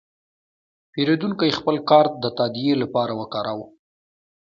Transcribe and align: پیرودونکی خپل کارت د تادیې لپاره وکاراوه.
پیرودونکی 0.91 1.51
خپل 1.59 1.75
کارت 1.89 2.13
د 2.19 2.25
تادیې 2.37 2.73
لپاره 2.81 3.11
وکاراوه. 3.21 3.67